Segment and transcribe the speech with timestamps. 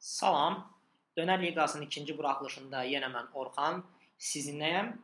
[0.00, 0.64] Salam.
[1.16, 3.82] Dönər Liqasının ikinci buraxılışında yenə mən Orxan
[4.16, 4.94] sizinləyəm.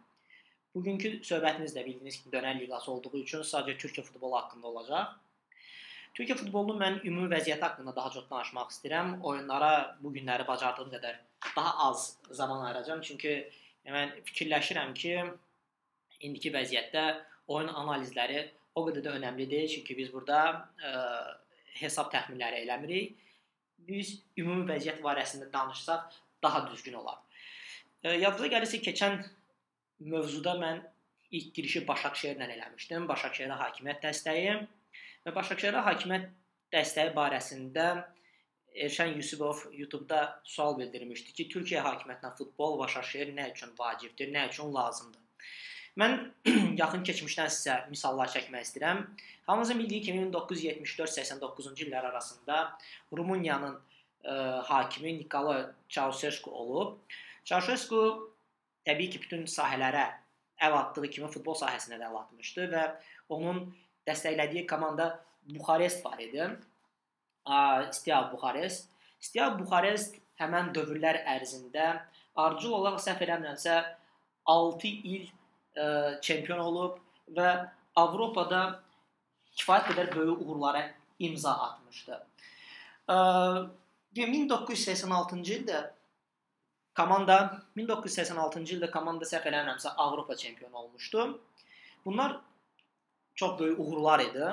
[0.75, 5.11] Bugünkü söhbətimiz də bildiyiniz kimi Dönər Liqası olduğu üçün sadəcə Türkiyə futbolu haqqında olacaq.
[6.17, 9.13] Türkiyə futbolunun mən ümumi vəziyyəti haqqında daha çox danışmaq istəyirəm.
[9.21, 11.21] Oyunlara bu günləri bacardığım qədər
[11.57, 13.37] daha az zaman ayıracağam, çünki
[13.99, 15.15] mən fikirləşirəm ki,
[16.21, 17.05] indiki vəziyyətdə
[17.53, 20.41] oyun analizləri o qədər də önəmlidir, çünki biz burada
[20.81, 20.97] ə,
[21.85, 23.26] hesab təxminləri eləmirik
[23.89, 27.19] biz ümumi vəziyyət barəsində danışsaq daha düzgün olar.
[28.03, 29.21] E, yadınıza gəlirsə keçən
[30.13, 30.83] mövzuda mən
[31.31, 33.07] ilk girişi Başakşehirlə eləmişdim.
[33.11, 34.59] Başakşehirə hakimiyyət dəstəyi
[35.27, 36.29] və Başakşehirə hakimiyyət
[36.75, 37.87] dəstəyi barəsində
[38.77, 44.75] Erşən Yusubov YouTube-da sual bildirmişdi ki, Türkiyə hakimiyyətinə futbol Başakşehir nə üçün vacibdir, nə üçün
[44.75, 45.23] lazımdır?
[46.01, 46.17] Mən
[46.81, 49.03] yaxın keçmişdən sizə misallar çəkmək istəyirəm.
[49.47, 52.59] Hamımızın bildiyi kimi 1974-89-cu illər arasında
[53.17, 53.81] Rumıniyanın ə,
[54.25, 54.35] e,
[54.69, 55.57] hakimi Nikolo
[55.89, 56.99] Ceausescu olub.
[57.45, 58.01] Ceausescu
[58.85, 60.05] təbii ki, bütün sahələrə
[60.67, 62.85] əl atdığı kimi futbol sahəsinə də əl atmışdı və
[63.33, 63.65] onun
[64.09, 65.09] dəstəklədiyi komanda
[65.47, 66.51] Buxarest var idi.
[67.97, 68.91] Steaua Buxarest.
[69.21, 71.89] Steaua Buxarest həmin dövrlər ərzində
[72.37, 73.77] ardıcıl olaraq səhv eləmirəmsə
[74.53, 75.29] 6 il
[75.77, 76.99] ə, çempion olub
[77.37, 77.51] və
[77.97, 78.63] Avropada
[79.57, 80.83] kifayət qədər böyük uğurlara
[81.19, 82.21] imza atmışdı.
[83.09, 83.17] Ə,
[84.17, 85.83] 1986-cı ildə
[86.97, 87.39] komanda
[87.77, 91.27] 1986-cı ildə komanda səhv eləmirəmsə Avropa çempionu olmuşdu.
[92.05, 92.41] Bunlar
[93.35, 94.47] çox böyük uğurlar idi.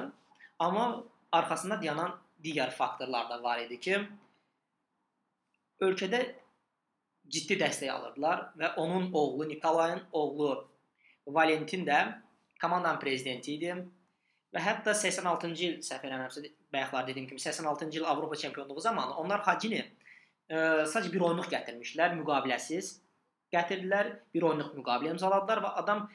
[0.59, 3.99] Amma arxasında dayanan digər faktorlar da var idi ki,
[5.81, 6.19] ölkədə
[7.31, 10.67] ciddi dəstək alırdılar və onun oğlu Nikolayın oğlu
[11.27, 11.99] Valentin də
[12.61, 13.75] komandanın prezidenti idi
[14.53, 16.43] və hətta 86-cı il səhv eləmirəmsə
[16.73, 22.13] bayaqlar dediyim kimi 86-cı il Avropa çempionluğu zamanı onlar Hacini e, sadəcə bir oyunluq gətirmişlər,
[22.19, 22.91] müqaviləsiz
[23.53, 26.05] gətirdilər, bir oyunluq müqavilə imzaladılar və adam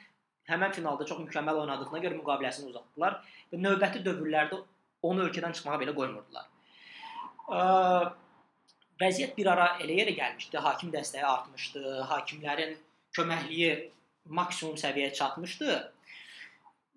[0.50, 3.20] həmin finalda çox mükəmməl oynadığına görə müqaviləsini uzatdılar
[3.52, 4.62] və növbəti dövrlərdə
[5.08, 6.48] onu ölkədən çıxmağa belə qoymurdular.
[7.48, 7.60] E,
[9.02, 12.76] vəziyyət bir ara elə yerə gəlmişdi, hakim dəstəyi artmışdı, hakimlərin
[13.16, 13.72] köməkliyi
[14.28, 15.92] maksimum səviyyəyə çatmışdı.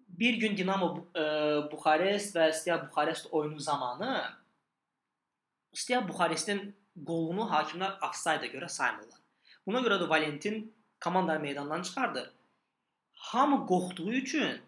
[0.07, 1.23] Bir gün Dinamo e,
[1.71, 4.23] Buxarest və Steaua Buxarest oyunu zamanı
[5.73, 6.75] Steaua Buxarestin
[7.07, 9.19] qolunu hakimlər ofsayda görə saymırlar.
[9.65, 10.65] Buna görə də Valentin
[11.03, 12.31] komandanı meydandan çıxardır.
[13.13, 14.61] Hamı qorxduğu üçün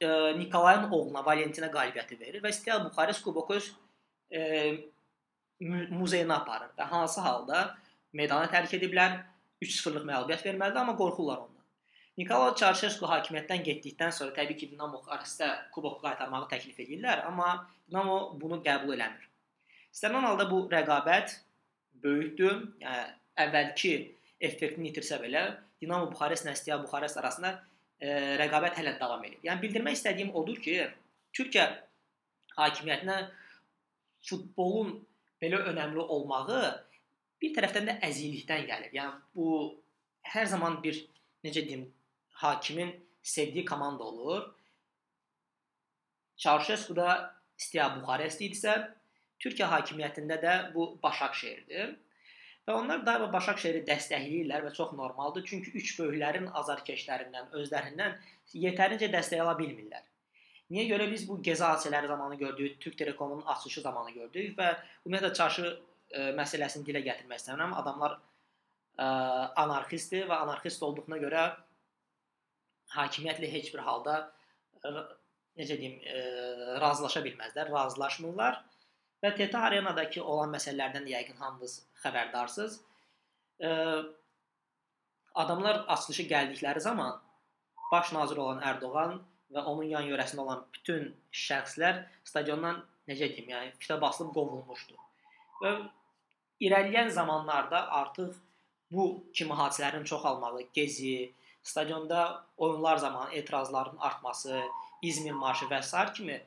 [0.00, 0.08] e,
[0.38, 3.72] Nikolayın oğluna Valentinə qalibiyyəti verir və Steaua Buxarest kuboku öz
[4.30, 4.40] e,
[5.60, 7.78] muzeyinə aparır və hansı halda
[8.12, 9.18] meydanı tərk ediblər
[9.62, 11.64] 3-0-lıq məğlubiyyət verməlidir, amma qorxurlar ondan.
[12.18, 17.52] Nikolo Çarşesku hakimiyyətdən getdikdən sonra təbii ki, Dinamo Buxarestə kuboku qaytarmağı təklif edirlər, amma
[17.88, 19.28] Dinamo bunu qəbul eləmir.
[19.94, 21.36] İstənilən halda bu rəqabət
[22.02, 22.58] böyükdür.
[22.82, 23.04] Yəni
[23.44, 23.92] əvvəlki
[24.50, 25.44] effektini itirsə belə,
[25.80, 27.54] Dinamo Buxarest Steaua Buxarest arasında
[28.00, 28.08] e,
[28.42, 29.38] rəqabət hələ davam edir.
[29.46, 30.80] Yəni bildirmək istədiyim odur ki,
[31.38, 31.68] Türkiyə
[32.58, 33.20] hakimiyyətinə
[34.26, 34.96] futbolun
[35.42, 36.62] belə önəmli olmağı
[37.42, 38.94] bir tərəfdən də əziklikdən gəlir.
[38.98, 39.48] Yəni bu
[40.34, 40.98] hər zaman bir
[41.44, 41.86] necə deyim,
[42.42, 44.48] hakimin sevdiyi komanda olur.
[46.36, 48.74] Çarşesku da Steaua Buxarest idisə,
[49.42, 51.96] Türkiyə hakimiyyətində də bu Başakşehirdir.
[52.68, 55.44] Və onlar daima Başakşehiri dəstəkləyirlər və çox normaldır.
[55.48, 58.18] Çünki üç böyüklərin azarkeşlərindən, özlərindən
[58.66, 60.04] yetərincə dəstək ala bilmirlər.
[60.68, 64.74] Niyə görə biz bu geza hadisələri zamanı gördük, Türk Telekomun açılışı zamanı gördük və
[65.06, 65.70] ümumiyyətlə çarşı
[66.12, 67.74] ə, e, məsələsini dilə gətirmək istəmirəm.
[67.78, 68.20] Adamlar ə,
[69.04, 69.08] e,
[69.64, 71.44] anarxistdir və anarxist olduğuna görə
[72.94, 75.06] hakimiyyətlə heç bir halda ə, e,
[75.60, 78.60] necə deyim, ə, razılaşa bilməzlər, razılaşmırlar.
[79.24, 82.78] Və TT Arenadakı olan məsələlərdən yəqin hamınız xəbərdarsınız.
[83.66, 83.72] Ə,
[85.38, 87.18] adamlar açılışı gəldikləri zaman
[87.92, 89.18] baş nazir olan Ərdoğan
[89.54, 94.98] və onun yan yörəsində olan bütün şəxslər stadiondan necə deyim, yəni fitə basılıb qovulmuşdu.
[95.62, 95.72] Və
[96.60, 98.36] irəliləyən zamanlarda artıq
[98.90, 104.62] bu kimi hadisələrin çoxalmağı, gezi, stadionda oyunlar zamanı etirazların artması,
[105.02, 106.12] İzmir marşı və s.
[106.14, 106.40] kimi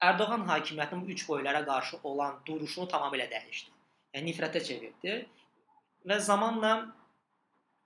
[0.00, 3.70] Ərdoğan hakimiyyətinin üç boylara qarşı olan duruşunu tamamilə dəyişdi.
[4.14, 5.14] Yəni nifrətə çevirdi
[6.08, 6.72] və zamanla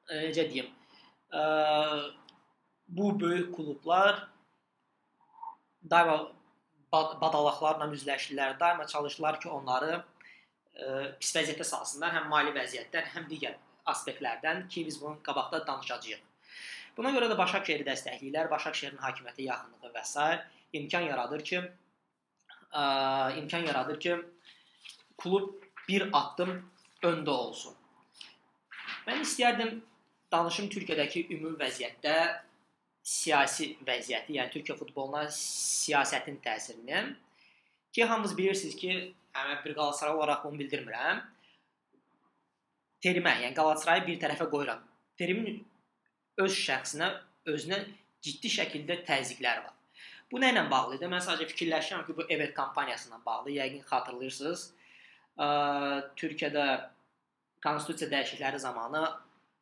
[0.08, 0.72] e, necə deyim,
[1.30, 1.42] ə, e,
[2.88, 4.26] bu böyük klublar
[5.90, 6.16] daima
[6.92, 10.02] badalaqlarla üzləşdilər, daima çalışdılar ki, onları
[11.20, 13.56] pis vəziyyətə salsınlar, həm mali vəziyyətdən, həm digər
[13.90, 16.26] aspektlərdən ki, biz bunun qabaqda danışacağıq.
[16.96, 20.26] Buna görə də Başakşehiri dəstəkləyirlər, Başakşehirin hakimiyyətə yaxınlığı və s.
[20.72, 21.62] imkan yaradır ki,
[22.72, 22.82] ə,
[23.38, 24.16] imkan yaradır ki,
[25.18, 25.54] klub
[25.88, 26.52] bir addım
[27.02, 27.74] öndə olsun.
[29.06, 29.80] Mən istərdim
[30.32, 32.16] danışım Türkiyədəki ümumi vəziyyətdə
[33.02, 37.02] siyasi vəziyyəti, yəni Türkiyə futboluna siyasətin təsirini
[37.92, 41.22] ki, hamınız bilirsiniz ki, mən bir Qalatasaray olaraq bunu bildirmirəm.
[43.04, 44.82] Terimə, yəni Qalatasarayı bir tərəfə qoyuram.
[45.18, 45.60] Terimin
[46.44, 47.10] öz şəxsinə,
[47.52, 47.80] özünə
[48.24, 49.76] ciddi şəkildə təzyiqlər var.
[50.30, 51.10] Bu nə ilə bağlıdır?
[51.10, 53.50] Mən sadəcə fikirləşirəm ki, bu Evet kampaniyasına bağlı.
[53.56, 54.66] Yəqin xatırlayırsınız.
[55.40, 55.46] Ə,
[56.20, 56.66] Türkiyədə
[57.64, 59.02] konstitusiya dəyişiklikləri zamanı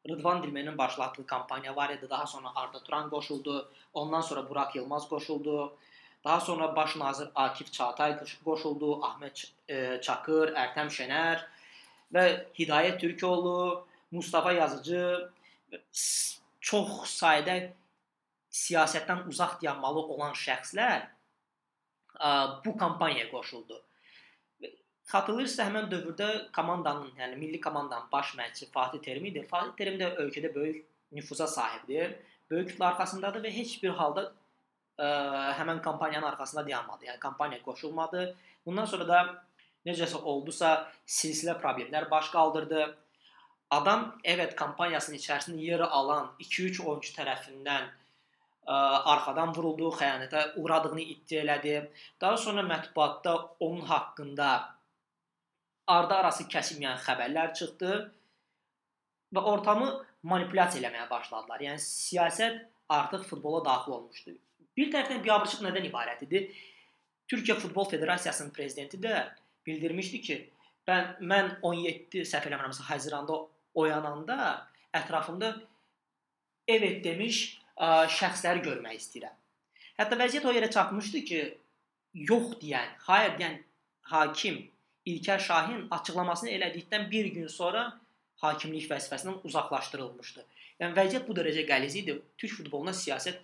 [0.08, 2.10] Rıdvan Dilmenin başlatdığı kampaniya var idi.
[2.10, 3.72] Daha sonra Arda Turan qoşuldu.
[3.94, 5.76] Ondan sonra Burak Yılmaz qoşuldu.
[6.24, 11.44] Daha sonra baş nazir Akif Çağatay qoşuldu, Ahmet e, Çakır, Ərtəm Şener
[12.14, 12.24] və
[12.58, 15.30] Hidayət Türkoğlu, Mustafa Yazıcı
[16.60, 17.58] çox sayda
[18.50, 21.06] siyasətdən uzaq dayanmalı olan şəxslər
[22.64, 23.82] bu kampaniyaya qoşuldu.
[25.08, 29.46] Xatırlayırsınızsa həmin dövrdə komandanın, yəni milli komandanın baş məşqçisi Fatih Terim idi.
[29.50, 32.16] Fatih Terim də ölkədə böyük nüfuza sahibdir.
[32.50, 34.32] Böyük kütlə arxasındadır və heç bir halda
[34.98, 35.08] ə,
[35.58, 37.04] həmin kampaniyanın arxasında dayanmadı.
[37.04, 38.24] Yəni kampaniyaya qoşulmadı.
[38.66, 39.20] Bundan sonra da
[39.86, 40.72] necəsə oldusa
[41.06, 42.96] silsilə problemlər baş qaldırdı.
[43.70, 47.88] Adam evet kampaniyasının içərisində yer alan 2-3 oyunçu tərəfindən
[48.66, 48.76] ə,
[49.14, 51.78] arxadan vuruldu, xəyanətə uğradığını iddia elədi.
[52.20, 54.50] Daha sonra mətbuatda onun haqqında
[55.88, 57.92] ardı arası kəsilməyən xəbərlər çıxdı
[59.36, 59.92] və ortamı
[60.22, 61.64] manipulyasiya eləməyə başladılar.
[61.68, 64.36] Yəni siyasət artıq futbola daxil olmuşdu.
[64.78, 66.44] Bir tərəfdən biabırçılıq nədən ibarət idi?
[67.28, 69.25] Türkiyə Futbol Federasiyasının prezidenti də
[69.66, 70.36] bildirmişdi ki,
[70.88, 73.40] mən mən 17 səhv eləmirəmsə Haziranda
[73.75, 74.38] oyananda
[74.96, 75.50] ətrafımda
[76.69, 77.40] evet demiş
[77.76, 79.34] ə, şəxsləri görmək istəyirəm.
[79.98, 81.40] Hətta vəziyyət o yerə çatmışdı ki,
[82.30, 83.58] yox deyən, hayır deyən
[84.14, 84.62] hakim
[85.08, 87.84] İlker Şahin açıqlamasını elədikdən bir gün sonra
[88.42, 90.44] hakimlik vəzifəsindən uzaqlaşdırılmışdı.
[90.80, 92.14] Yəni vəziyyət bu dərəcə qəliz idi.
[92.38, 93.40] Türk futboluna siyasət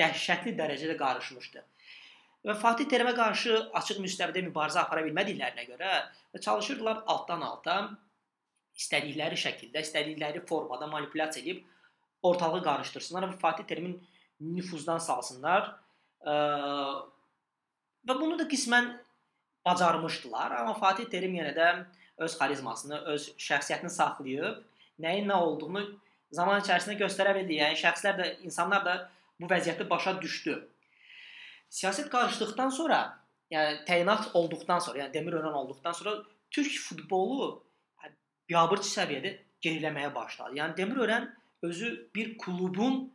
[0.00, 1.62] dəhşətli dərəcədə qarışmışdı.
[2.44, 5.92] Və Fatih Terimə qarşı açıq müstəvidə mübarizə apara bilmədiklərinə görə
[6.34, 7.76] və çalışırdılar altdan alta
[8.76, 11.62] istədikləri şəkildə, istədikləri formada manipulyasiya edib
[12.24, 13.96] ortalığı qarışdırsınlar və Fatih Terimin
[14.40, 15.72] nüfuzdan salsınlar.
[18.04, 18.92] Və bunu da qismən
[19.64, 21.68] bacarmışdılar, amma Fatih Terim yenə də
[22.24, 24.60] öz xarizmasını, öz şəxsiyyətini saxlayıb,
[25.00, 25.84] nəyin nə olduğunu
[26.34, 27.58] zaman içərisində göstərə bildi.
[27.62, 28.94] Yəni şəxslər də, insanlar da
[29.40, 30.56] bu vəziyyəti başa düşdü.
[31.74, 32.98] Siyasət qarışdıqdan sonra,
[33.50, 36.16] yəni təyinat olduqdan sonra, yəni Demirören olduqdan sonra
[36.50, 37.48] Türk futbolu
[38.02, 38.14] yəni,
[38.50, 39.34] biabırçı səviyyədə
[39.64, 40.58] geriləməyə başladı.
[40.60, 41.32] Yəni Demirören
[41.62, 43.08] özü bir klubun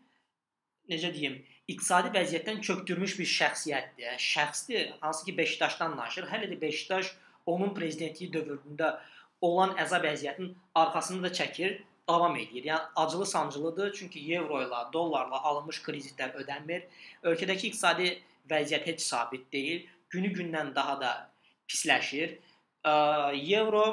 [0.89, 1.39] necə deyim,
[1.69, 4.05] iqtisadi vəziyyətdən çökdürmüş bir şəxsiyyətdir.
[4.07, 6.27] Yəni şəxsdir, hansı ki Beşiktaşdan danışır.
[6.31, 7.13] Hələ də Beşiktaş
[7.45, 8.95] onun prezidentliyi dövründə
[9.41, 11.77] olan əzab əziyyətin arxasını da çəkir,
[12.09, 12.65] davam edir.
[12.71, 16.89] Yəni acılı sancılıdır, çünki evro ilə, dollarla alınmış kreditlər ödənmir.
[17.23, 18.11] Ölkədəki iqtisadi
[18.49, 19.87] vəziyyət heç sabit deyil.
[20.09, 21.11] Günü-gündən daha da
[21.69, 22.39] pisləşir.
[22.83, 23.85] Evro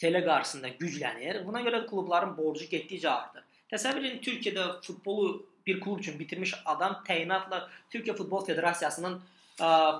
[0.00, 1.42] TL qarşısında güclənir.
[1.46, 3.44] Buna görə klubların borcu getdikcə artır.
[3.72, 9.16] Təsəvvür edin Türkiyədə futbolu bir klub üçün bitirmiş adam təyinatla Türkiyə Futbol Federasiyasının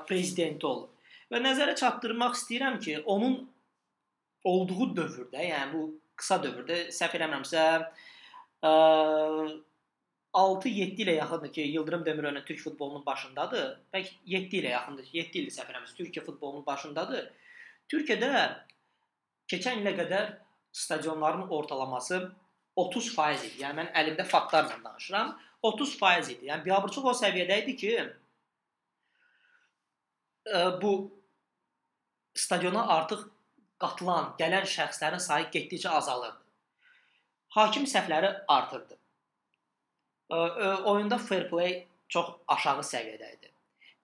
[0.08, 0.88] prezidenti olur.
[1.32, 3.40] Və nəzərə çatdırmaq istəyirəm ki, onun
[4.46, 5.80] olduğu dövrdə, yəni bu
[6.16, 7.62] qısa dövrdə səhv eləmirəmsə
[10.36, 13.78] 6-7 ilə yaxındır ki, Yıldırım Demirören Türk futbolunun başındadır.
[13.94, 15.06] Bəlkə 7 ilə yaxındır.
[15.12, 17.30] 7 ildir səhv eləmirəmsə Türkiyə futbolunun başındadır.
[17.92, 18.32] Türkiyədə
[19.48, 20.34] keçən ilə qədər
[20.76, 22.20] stadionların ortalaması
[22.76, 23.62] 30% idi.
[23.62, 25.36] Yəni mən əlimdə faktlarla danışıram.
[25.64, 26.50] 30% idi.
[26.50, 27.92] Yəni biabırçılıq o səviyyədə idi ki,
[30.82, 30.92] bu
[32.34, 33.24] stadiona artıq
[33.82, 36.42] qatılan, gələn şəxslərin sayı getdikcə azalırdı.
[37.56, 38.96] Hakim səhvləri artırdı.
[40.30, 41.76] Ə, e, oyunda fair play
[42.12, 43.52] çox aşağı səviyyədə idi.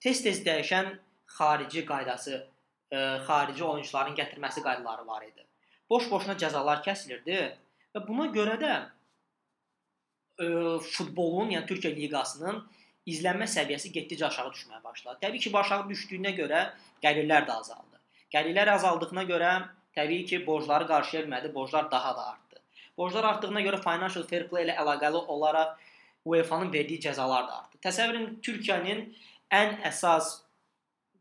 [0.03, 0.93] Tez-tez dəyişən
[1.37, 5.45] xarici qaydası, ə, e, xarici oyunçuların gətirməsi qaydaları var idi.
[5.89, 7.39] Boş-boşuna cəzalar kəsilirdi
[7.93, 8.73] və buna görə də
[10.39, 10.47] ə,
[10.95, 12.61] futbolun, yəni Türkiyə liqasının
[13.09, 15.19] izlənmə səviyyəsi getdikcə aşağı düşməyə başladı.
[15.25, 16.67] Təbii ki, bu aşağı düşdüyünə görə
[17.03, 17.92] gəlirlər də azaldı.
[18.33, 19.51] Gəlirlər azaldığına görə
[19.97, 22.61] təbii ki, borcları qarşıya bilmədi, borclar daha da artdı.
[22.97, 25.75] Borclar artdığına görə financial fair play ilə əlaqəli olaraq
[26.25, 27.77] UEFA-nın verdiyi cəzalar da artdı.
[27.85, 29.03] Təsəvvür edin, Türkiyənin
[29.53, 30.33] ən əsas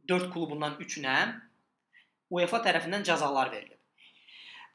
[0.08, 1.16] 4 klubundan 3-ünə
[2.32, 3.78] UEFA tərəfindən cəzalar verilib.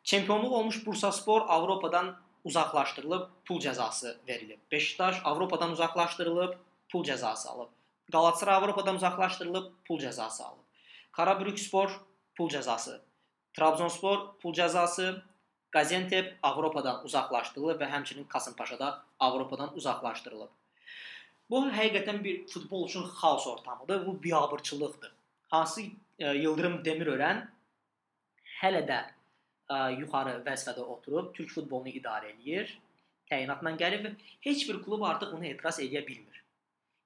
[0.04, 2.14] Çempionluq olmuş Bursaspor Avropadan
[2.44, 4.60] uzaqlaşdırılıb, pul cəzası verilib.
[4.72, 6.54] Beşiktaş Avropadan uzaqlaşdırılıb,
[6.92, 7.74] pul cəzası alıb.
[8.12, 10.64] Qalatasaray Avropadan uzaqlaşdırılıb, pul cəzası alıb.
[11.12, 12.00] Karabükspor
[12.38, 13.00] pul cəzası
[13.58, 15.22] Trabzonspor pul cəzası,
[15.74, 18.90] Qaziantep Avropadan uzaqlaşdırılıb və həmçinin Kasımpaşa da
[19.20, 20.52] Avropadan uzaqlaşdırılıb.
[21.50, 24.06] Bu həqiqətən bir futbol üçün xaos ortamıdır.
[24.06, 25.12] Bu biabırçılıqdır.
[25.48, 25.82] Hansı
[26.20, 27.50] e, Yıldırım Demirören
[28.62, 29.00] hələ də
[29.70, 32.76] ə, yuxarı vəzifədə oturub Türk futbolunu idarə eləyir.
[33.32, 34.06] Təyinatla gəlib
[34.42, 36.44] heç bir klub artıq bunu etiraz edə bilmir.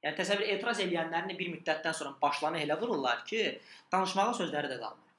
[0.04, 3.62] Yəni təsəvvür etiraz edənlərin bir müddətdən sonra başlarına elə vururlar ki,
[3.92, 5.11] danışmağa sözləri də qalmır.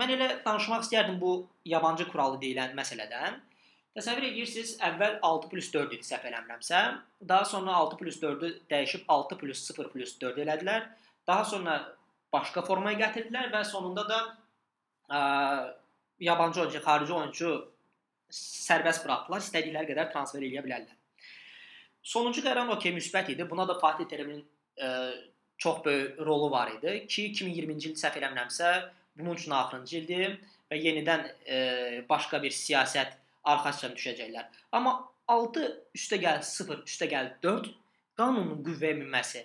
[0.00, 1.34] Mən elə danışmaq istərdim bu
[1.70, 3.36] yabancı kuralı deyilən məsələdən.
[3.94, 6.80] Təsəvvür edirsiniz, əvvəl 6+4 idi səhv eləmirəmsə,
[7.30, 10.88] daha sonra 6+4-ü dəyişib 6+0+4 elədilər.
[11.30, 11.76] Daha sonra
[12.34, 14.18] başqa formaya gətirdilər və sonunda da
[15.14, 15.20] ə,
[16.26, 17.52] yabancı oyunçu, xarici oyunçu
[18.34, 20.98] sərbəst buraxdılar, istədikləri qədər transfer eləyə bilərlər.
[22.02, 23.46] Sonuncu qərar okey müsbət idi.
[23.48, 24.90] Buna da Fatih Terimin ə,
[25.62, 28.74] çox böyük rolu var idi ki, 2020-ci il səhv eləmirəmsə,
[29.18, 30.36] bunun üçün axırıncı ildir
[30.70, 31.58] və yenidən ə,
[32.08, 34.46] başqa bir siyasət arxasına düşəcəklər.
[34.72, 34.94] Amma
[35.28, 35.66] 6
[35.96, 37.70] üstə gəl 0, üstə gəl 4
[38.18, 39.44] qanunun qüvvəyə minməsi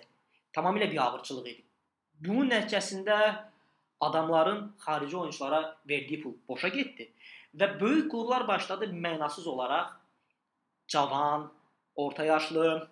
[0.56, 1.64] tamamilə biabırçılıq idi.
[2.20, 3.16] Bunun nəticəsində
[4.00, 7.10] adamların xarici oyunçulara verdiyi pul boşa getdi
[7.60, 9.96] və böyük klublar başladı mənasız olaraq
[10.88, 11.52] cavan,
[11.94, 12.88] orta yaşlı,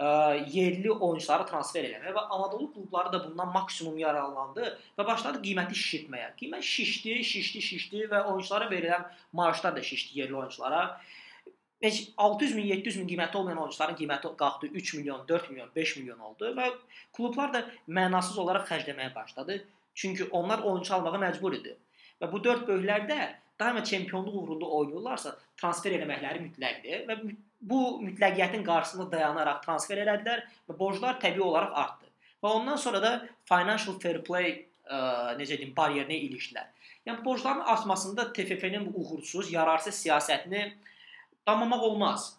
[0.00, 6.32] yerli oyunçuları transfer eləməyə və Anadolu klubları da bundan maksimum yararlandı və başladı qiyməti şişirtməyə.
[6.40, 11.00] Qiymət şişdi, şişdi, şişdi və oyunçulara verilən maaşlar da şişdi yerli oyunçulara.
[11.80, 15.96] Heç 600 min, 700 min qiyməti olmayan oyunçuların qiyməti qalxdı 3 milyon, 4 milyon, 5
[15.96, 16.68] milyon oldu və
[17.12, 19.62] klublar da mənasız olaraq xərcləməyə başladı.
[19.94, 21.76] Çünki onlar oyunçu almağa məcbur idi.
[22.22, 23.18] Və bu 4 böyüklərdə
[23.60, 27.18] daima çempionluq uğrunda oynayırlarsa, transfer eləməkləri mütləqdir və
[27.70, 32.10] bu mütləqiyyətin qarşısında dayanaraq transfer elədilər və borclar təbii olaraq artdı.
[32.44, 33.12] Və ondan sonra da
[33.48, 34.98] financial fair play ə,
[35.38, 36.70] necə deyim, bariyerinə ilişdilər.
[37.08, 40.64] Yəni borcların artmasında TFF-nin uğursuz, yararsız siyasətini
[41.46, 42.32] damamaq olmaz.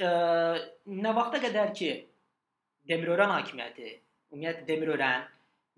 [0.00, 0.12] Ə,
[0.88, 1.90] nə vaxta qədər ki
[2.88, 3.90] Demirören hakimiyyəti,
[4.32, 5.26] ümumiyyətlə Demirören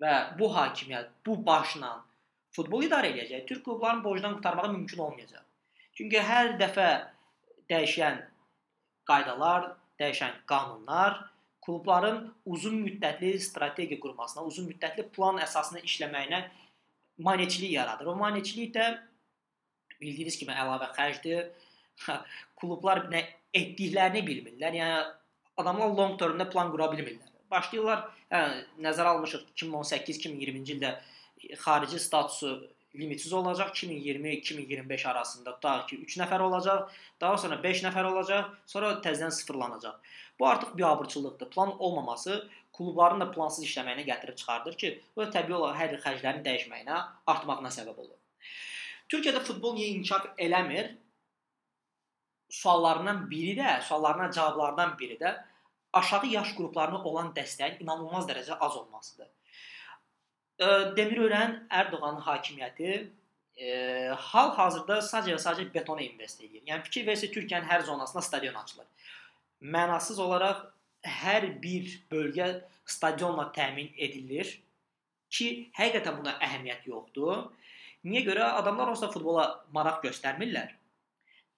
[0.02, 1.97] və bu hakimiyyət bu başla
[2.54, 5.42] futbol idarə edəcək, Türk klublarının borcdan qurtarmağı mümkün olmayacaq.
[5.99, 6.87] Çünki hər dəfə
[7.70, 8.22] dəyişən
[9.10, 11.20] qaydalar, dəyişən qanunlar
[11.64, 16.42] klubların uzun müddətli strategiya qurmasına, uzun müddətli plan əsasında işləməyinə
[17.18, 18.12] maneçilik yaradır.
[18.12, 18.90] O maneçilik də
[20.00, 21.50] bildiyiniz kimi əlavə xərcdir.
[22.60, 23.24] Klublar nə
[23.54, 24.78] etdiklərini bilmirlər.
[24.80, 25.02] Yəni
[25.60, 28.42] adamlar long termdə plan qura bilmirlər başlayırlar, hə,
[28.84, 30.92] nəzərə almışıq 2018-2020-ci ildə
[31.64, 32.52] xarici statusu
[32.94, 33.68] limitsiz olacaq.
[33.68, 36.88] 2020-2025 arasında tutaq ki, 3 nəfər olacaq,
[37.20, 40.16] daha sonra 5 nəfər olacaq, sonra təzədən sıfırlanacaq.
[40.40, 41.50] Bu artıq biabırçılıqdır.
[41.50, 46.02] Plan olmaması klubların da plansız işləməyinə gətirib çıxardır ki, bu da təbii olaraq hər il
[46.06, 48.16] xərclərin dəyişməyinə, artmağına səbəb olur.
[49.12, 50.94] Türkiyədə futbol niyə inkişaf eləmir?
[52.50, 55.35] Suallarından biri də, suallarına cavablardan biri də
[55.92, 59.28] aşağı yaş qruplarına olan dəstəyin inanılmaz dərəcədə az olmasıdır.
[60.96, 62.90] Demirören Ərdoğanın hakimiyyəti
[63.56, 63.68] e,
[64.30, 66.60] hal-hazırda sadəcə və sadəcə betona invest edir.
[66.68, 68.88] Yəni fikir versə Türkiyənin hər zonasına stadion açılır.
[69.60, 70.66] Mənasız olaraq
[71.04, 72.50] hər bir bölgə
[72.84, 74.52] stadionla təmin edilir
[75.32, 77.48] ki, həqiqətən buna əhəmiyyət yoxdur.
[78.04, 80.72] Niyə görə adamlar onsuz da futbola maraq göstərmirlər.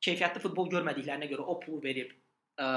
[0.02, 2.11] Keyfiyyətli futbol görmədiklərinə görə o pulu verib
[2.59, 2.68] ə,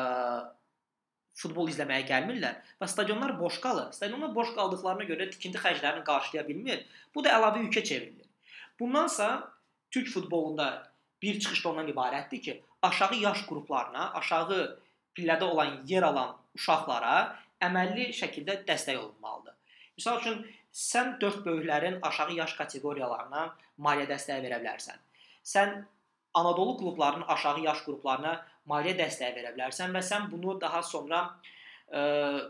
[1.36, 3.92] futbol izləməyə gəlmirlər və stadionlar boş qalır.
[3.96, 6.86] Stadionlar boş qaldıqlarına görə tikinti xərclərini qarşılaya bilmir.
[7.15, 8.27] Bu da əlavə yükə çevrilir.
[8.80, 9.27] Bundansa
[9.92, 10.68] Türk futbolunda
[11.22, 14.60] bir çıxış da ondan ibarətdir ki, aşağı yaş qruplarına, aşağı
[15.15, 17.15] pillədə olan yer alan uşaqlara
[17.63, 19.56] əməlli şəkildə dəstək olunmalıdır.
[20.00, 20.42] Məsəl üçün
[20.75, 23.46] sən 4 böyüklərin aşağı yaş kateqoriyalarına
[23.80, 25.00] maliyyə dəstəyi verə bilərsən.
[25.44, 25.84] Sən
[26.36, 31.22] Anadolu klublarının aşağı yaş qruplarına maliyyə dəstəyi verə bilərsən və sən bunu daha sonra
[31.92, 32.02] ə,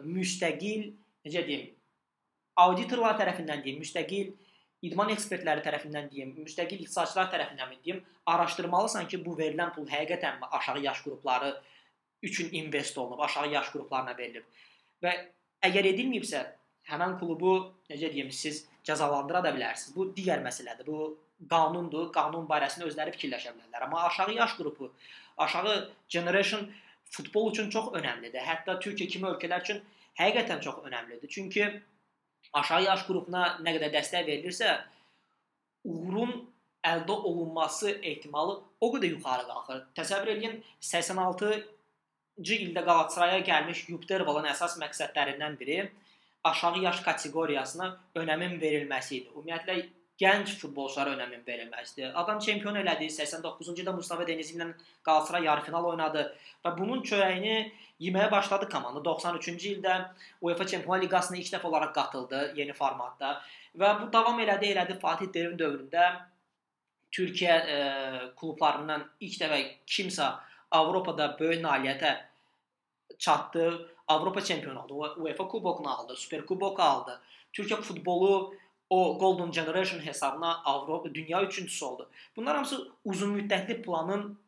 [0.06, 0.90] müstəqil,
[1.28, 1.70] necə deyim,
[2.66, 4.34] auditorlar tərəfindən deyim, müstəqil
[4.86, 10.84] idman ekspertləri tərəfindən deyim, müstəqil iqtisadçılar tərəfindən deyim, araşdırmalısan ki, bu verilən pul həqiqətənmi aşağı
[10.86, 11.56] yaş qrupları
[12.26, 14.46] üçün invest olunub, aşağı yaş qruplarına verilib.
[15.04, 15.14] Və
[15.66, 16.46] əgər edilməyibsə,
[16.90, 17.58] həmin klubu
[17.90, 19.94] necə deyim, siz cəzalandıra da bilərsiniz.
[19.96, 20.88] Bu digər məsələdir.
[20.88, 22.12] Bu qanundur.
[22.16, 23.88] Qanun barəsində özləri fikirləşə bilərlər.
[23.88, 24.92] Amma aşağı yaş qrupu,
[25.38, 26.72] aşağı generation
[27.04, 28.42] futbol üçün çox önəmlidir.
[28.42, 29.84] Hətta Türkiyə kimi ölkələr üçün
[30.20, 31.30] həqiqətən çox önəmlidir.
[31.30, 31.70] Çünki
[32.54, 34.75] aşağı yaş qrupuna nə qədər dəstək verilirsə,
[35.86, 36.36] uğurun
[36.86, 39.84] əldə olunması ehtimalı o qədər yuxarı qalxır.
[39.98, 45.80] Təsəvvür edin 86-cı ildə Qalatasaraya gəlmiş Yubdervalın əsas məqsədlərindən biri
[46.46, 47.89] aşağı yaş kateqoriyasına
[48.22, 49.30] önəmin verilməsi idi.
[49.34, 49.77] Ümumiyyətlə
[50.20, 52.14] gənc futbolçulara önəmin verilməzdir.
[52.16, 53.10] Adam çempion elədi.
[53.12, 54.70] 89-cu ildə Mustafa Deniz ilə
[55.04, 56.24] Qalatasaray yarımfinal oynadı
[56.66, 57.58] və bunun çörəyini
[58.06, 59.04] yeməyə başladı komanda.
[59.10, 59.98] 93-cü ildə
[60.42, 63.40] UEFA Çempionlar Liqasına ilk dəfə olaraq qatıldı yeni formatda
[63.76, 66.08] və bu davam elədi, elədi Fatih Terim dövründə
[67.16, 67.78] Türkiyə e,
[68.40, 70.32] klublarından ilk dəfə kimsə
[70.76, 72.16] Avropada böyük nailiyyətə
[73.20, 73.92] çatdı.
[74.08, 75.16] Avropa çempionu oldu.
[75.18, 77.22] UEFA kubokunu aldı, Super kubok aldı.
[77.54, 78.54] Türkiyə futbolu
[78.96, 82.10] o Golden Generation hesabına Avropa dünya üçüncüsü oldu.
[82.36, 84.40] Bunlar hamısı uzunmüddətli planın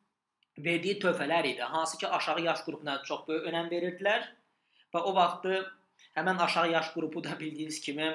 [0.58, 1.62] verdiyi töhfələr idi.
[1.62, 4.30] Hansı ki, aşağı yaş qrupuna çox böyük önəm verirdilər
[4.94, 5.60] və o vaxtı
[6.16, 8.08] həmin aşağı yaş qrupu da bildiyiniz kimi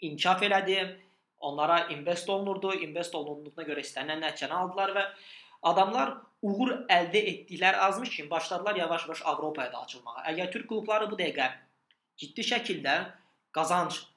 [0.00, 0.98] inkişaf elədi.
[1.38, 2.74] Onlara invest olunurdu.
[2.74, 5.06] İnvest olunduğuna görə istənilən nəticəni aldılar və
[5.62, 10.24] adamlar uğur əldə etdikləri azmış kimi başladılar yavaş-yavaş Avropaya da açılmağa.
[10.34, 11.52] Əgər türk klubları bu dəqiqə
[12.16, 12.96] ciddi şəkildə
[13.56, 14.09] qazanc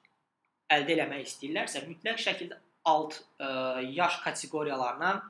[0.72, 3.48] əldə eləmək istəyirlərsə, mütləq şəkildə alt ə, e,
[3.96, 5.24] yaş kateqoriyalarına ə,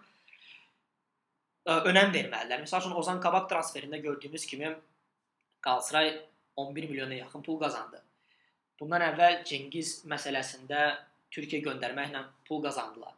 [1.66, 2.62] e, önəm verməlidirlər.
[2.64, 4.72] Məsəl üçün Ozan Kabak transferində gördüyümüz kimi
[5.64, 6.14] Qalatasaray
[6.56, 8.02] 11 milyona yaxın pul qazandı.
[8.80, 10.80] Bundan əvvəl Cengiz məsələsində
[11.34, 13.14] Türkiyə göndərməklə pul qazandılar.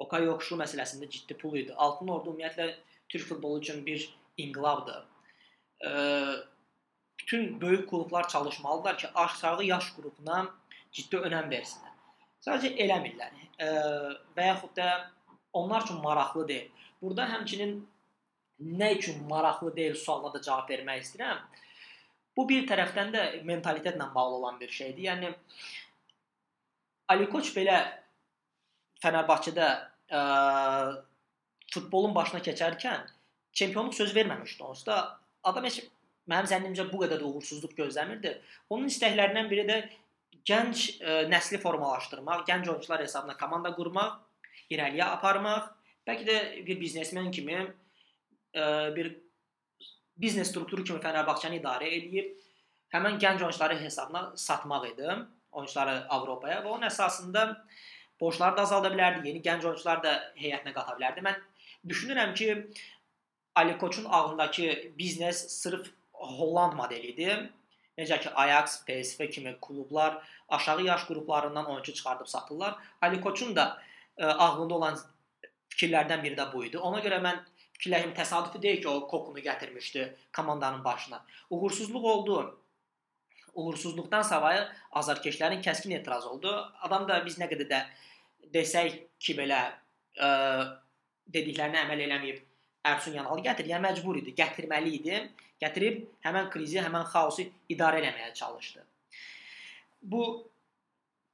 [0.00, 1.74] Okay Yoxuşlu məsələsində ciddi pul idi.
[1.76, 2.70] Altın Ordu ümumiyyətlə
[3.08, 4.06] Türk futbolu üçün bir
[4.40, 5.02] inqilabdır.
[5.84, 5.92] Ə,
[7.20, 10.59] bütün böyük klublar çalışmalıdırlar ki, aşağı yaş qrupuna
[10.92, 11.94] ciddi önəm versinlər.
[12.44, 13.40] Sadəcə eləmirlər.
[13.60, 13.70] E,
[14.36, 14.90] və yaxud da
[15.52, 16.86] onlar üçün maraqlı deyil.
[17.02, 17.76] Burada həmçinin
[18.80, 21.44] nə üçün maraqlı deyil sualına da cavab vermək istəyirəm.
[22.36, 25.02] Bu bir tərəfdən də mentalitetlə bağlı olan bir şeydir.
[25.10, 25.32] Yəni
[27.08, 27.78] Ali Koç belə
[29.02, 29.68] Fənərbağçıda
[30.12, 30.20] ə,
[31.72, 33.08] futbolun başına keçərkən
[33.56, 34.98] çempionluq söz verməmişdi onsuz da
[35.42, 35.80] adam heç
[36.30, 38.34] mənim zənnimcə bu qədər də uğursuzluq gözləmirdi.
[38.70, 39.80] Onun istəklərindən biri də
[40.46, 44.18] gənc ə, e, nəsli formalaşdırmaq, gənc oyunçular hesabına komanda qurmaq,
[44.72, 45.70] irəliyə aparmaq,
[46.08, 47.66] bəlkə də bir biznesmen kimi ə,
[48.54, 48.64] e,
[48.96, 49.12] bir
[50.20, 52.34] biznes strukturu kimi Fənərbağçəni idarə eləyib
[52.94, 55.08] həmin gənc oyunçuları hesabına satmaq idi,
[55.52, 57.46] oyunçuları Avropaya və onun əsasında
[58.20, 61.24] borcları da azalda bilərdi, yeni gənc oyunçular da heyətinə qata bilərdi.
[61.24, 61.38] Mən
[61.88, 62.50] düşünürəm ki,
[63.54, 67.48] Ali Koçun ağlındakı biznes sırf Holland modelidir
[68.00, 72.74] Necə ki Ajax, PSV kimi klublar aşağı yaş qruplarından oyunçu çıxardıb satırlar.
[73.02, 73.78] Ali Koçun da
[74.18, 74.98] ə, e, ağlında olan
[75.74, 76.78] fikirlərdən biri də bu idi.
[76.78, 77.42] Ona görə mən
[77.76, 81.24] fikirlərim təsadüfi deyil ki, o Kokunu gətirmişdi komandanın başına.
[81.50, 82.58] Uğursuzluq oldu.
[83.54, 86.52] Uğursuzluqdan savayı azarkeşlərin kəskin etiraz oldu.
[86.82, 87.82] Adam da biz nə qədər də
[88.54, 89.60] desək ki, belə
[90.16, 90.28] ə, e,
[91.34, 92.46] dediklərinə əməl eləməyib
[92.86, 95.18] Ərsun Yanalı gətir, yəni məcbur idi, gətirməli idi.
[95.60, 98.84] Gətirib həmin krizi, həmin xaosu idarə etməyə çalışdı.
[100.02, 100.22] Bu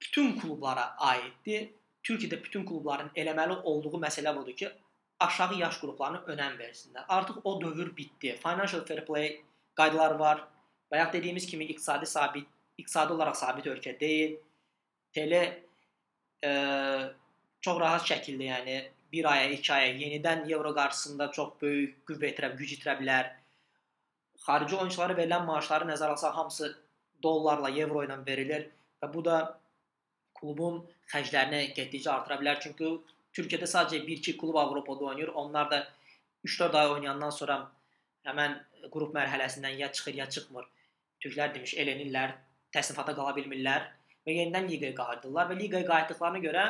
[0.03, 1.69] bütün klublara aiddir.
[2.07, 4.69] Türkiyədə bütün klubların eləməli olduğu məsələ budur ki,
[5.21, 7.05] aşağı yaş qruplarına önəm versinlər.
[7.09, 8.37] Artıq o dövr bitdi.
[8.43, 9.41] Financial fair play
[9.75, 10.45] qaydaları var.
[10.91, 12.47] Bayaq dediyimiz kimi iqtisadi sabit,
[12.79, 14.37] iqtisadi olaraq sabit ölkə deyil.
[15.13, 15.41] Tele
[16.45, 16.51] e,
[17.61, 18.77] çox rahat şəkildə, yəni
[19.12, 23.31] bir aya, iki aya yenidən Euro qarşısında çox böyük qüvvə itirə, güc itirə bilər.
[24.47, 26.73] Xarici oyunçulara verilən maaşları nəzərə alsaq hamısı
[27.23, 28.69] dollarla, evro ilə verilir
[29.03, 29.37] və bu da
[30.40, 32.61] klubun xərclərini getdikcə artıra bilər.
[32.62, 32.90] Çünki
[33.37, 35.35] Türkiyədə sadəcə 1-2 klub Avropada oynayır.
[35.42, 35.83] Onlar da
[36.45, 37.59] 3-4 ay oynayandan sonra
[38.29, 38.57] həmən
[38.92, 40.69] qrup mərhələsindən ya çıxır, ya çıxmır.
[41.23, 42.35] Türklər demiş, elənirlər,
[42.75, 43.88] təsnifata qala bilmirlər
[44.27, 46.64] və yenidən liqaya qayıdırlar və liqaya qayıtdıqlarına görə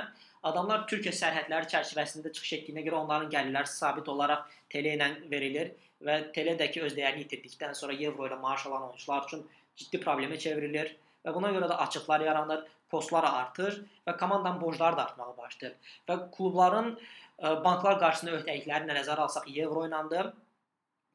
[0.50, 5.72] adamlar Türkiyə sərhədləri çərçivəsində çıxış etdiyinə görə onların gəlirləri sabit olaraq TL ilə verilir
[6.06, 9.44] və TL-dəki öz dəyərini itirdikdən sonra evro ilə maaş alan oyunçular üçün
[9.80, 10.94] ciddi problemə çevrilir
[11.26, 15.76] və buna görə də açıqlar yaranır, postlar artır və komandanın borcları da artmağa başlayır.
[16.08, 20.30] Və klubların e, banklar qarşısında öhdəliklərini nəzərə alsaq evro ilədir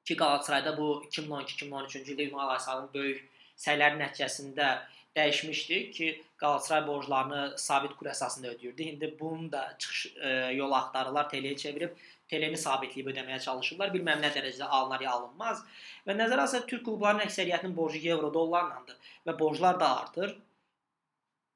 [0.06, 3.24] ki, Qalatasarayda bu 2012-2013-cü ildə Ünal Aysalın böyük
[3.66, 4.72] səyləri nəticəsində
[5.16, 8.82] dəyişmişdi ki, Qalatasaray borclarını sabit kur əsasında ödəyirdi.
[8.82, 11.98] İndi bunun da çıxış e, yolu axtarırlar, TL-yə çevirib
[12.32, 13.92] TL-ni sabitləyib ödəməyə çalışırlar.
[13.96, 15.62] Bilməm nə dərəcədə alınır ya alınmaz.
[16.08, 20.36] Və nəzərə alsaq Türk klublarının əksəriyyətinin borcu evro, dollarlandır və borclar da artır.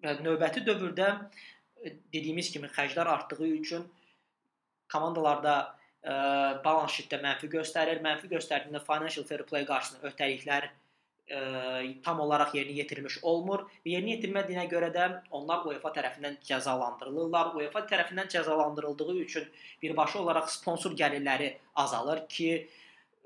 [0.04, 3.88] Və növbəti dövrdə e, dediyimiz kimi xərclər artdığı üçün
[4.92, 6.16] komandalarda ə, e,
[6.68, 8.04] balans şitdə mənfi göstərir.
[8.04, 10.70] Mənfi göstərdiyində financial fair play qarşısında öhdəliklər
[11.30, 11.42] ə,
[12.06, 13.66] tam olaraq yerinə yetirilmiş olmur.
[13.86, 17.54] Yerinə yetirilmədiyinə görə də onlar UEFA tərəfindən cəzalandırılırlar.
[17.60, 19.48] UEFA tərəfindən cəzalandırıldığı üçün
[19.82, 22.68] birbaşa olaraq sponsor gəlirləri azalır ki,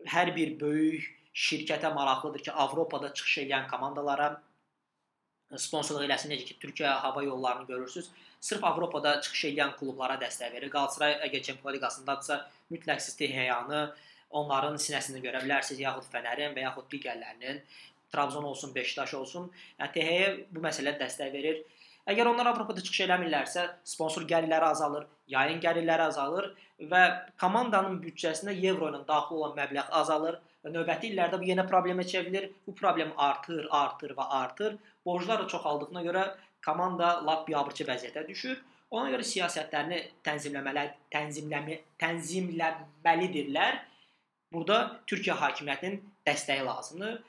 [0.08, 4.32] hər bir böyük şirkətə maraqlıdır ki, Avropada çıxış edən komandalara
[5.58, 8.10] sponsorluq eləsin necə ki, Türkiyə hava yollarını görürsüz.
[8.40, 10.70] sırf Avropada çıxış edən klublara dəstək verir.
[10.72, 12.38] Qalatasaray əgər Çempionlar Liqasındadsa,
[12.72, 13.82] mütləq siz Teheyanı
[14.30, 17.62] onların sinəsində görə bilərsiniz, yaxud Fənərin və yaxud digərlərinin.
[18.12, 19.52] Trabzon olsun, Beşiktaş olsun.
[19.80, 21.62] Yəni THY bu məsələdə dəstək verir.
[22.10, 26.48] Əgər onlar Avropada çıxış eləmirlərsə, sponsor gəlirləri azalır, yayın gəlirləri azalır
[26.92, 27.02] və
[27.42, 32.50] komandanın büdcəsinə evro ilə daxil olan məbləğ azalır və növbəti illərdə bu yenə problemə çevrilir.
[32.66, 34.80] Bu problem artır, artır və artır.
[35.06, 36.26] Borclar da çoxaldığına görə
[36.66, 38.58] komanda lap biabırçı vəziyyətə düşür.
[38.90, 43.84] Ona görə siyasətlərini tənzimləməli, tənzimləmə, tənzimləməlidirlər.
[44.54, 47.20] Burada Türkiyə hakimiyyətinin dəstəyi lazımdır.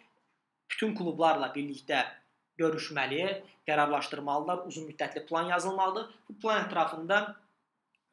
[0.70, 2.04] Bütün klublarla birlikdə
[2.60, 3.24] görüşməli,
[3.68, 6.10] qərarlaşdırmalılar, uzun müddətli plan yazılmalıdır.
[6.28, 7.20] Bu plan ətrafında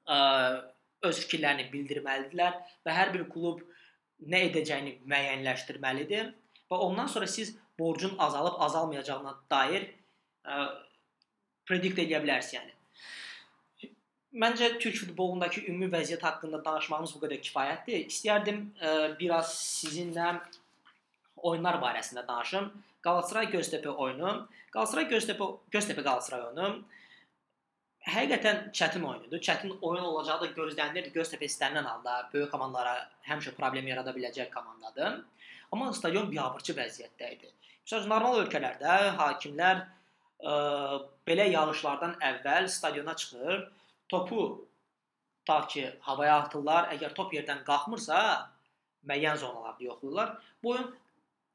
[0.08, 0.18] ə,
[1.08, 3.62] öz fikirlərini bildirməlidirlər və hər bir klub
[4.26, 6.32] nə edəcəyini müəyyənləşdirməlidir
[6.72, 9.86] və ondan sonra siz borcun azalıb azalmayacağına dair
[10.48, 10.66] ə,
[11.68, 12.74] predikt edə bilərsiniz, yəni.
[14.38, 18.04] Məncə Türk futbolundakı ümumi vəziyyət haqqında danışmağımız bu qədər kifayətdir.
[18.12, 20.34] İstərdim ə, biraz sizinlə
[21.38, 22.72] oyunlar barəsində danışım.
[23.02, 26.84] Qalatasaray Göztepe oyunu, Qalatasaray Göztepe Göztepe Qalatasaray oyunu
[28.08, 29.40] həqiqətən çətin oyundur.
[29.44, 31.12] Çətin oyun olacağı da gözlənilirdi.
[31.14, 32.96] Göztepe istənilən halda böyük komandalara
[33.28, 35.22] həmişə problem yarada biləcək komandadır.
[35.72, 37.52] Amma stadion biabırçı vəziyyətdə idi.
[37.84, 40.54] Məsələn, normal ölkələrdə hakimlər ə,
[41.28, 43.66] belə yağışlardan əvvəl stadiona çıxır,
[44.10, 44.46] topu
[45.48, 46.88] ta ki havaya atırlar.
[46.96, 48.22] Əgər top yerdən qalxmırsa,
[49.08, 50.34] müəyyən zonalarda yoxlayırlar.
[50.64, 50.96] Bu oyun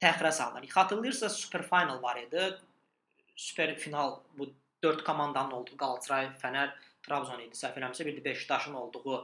[0.02, 0.68] təxirə salınır.
[0.68, 2.58] Xatırlayırsınız Super Final var idi.
[3.36, 4.50] Super final bu
[4.82, 7.56] 4 komandanın olduğu Qalatasaray, Fənər, Trabzon idi.
[7.56, 9.16] Səhv eləmirəmsə, bir də Beşiktaşın olduğu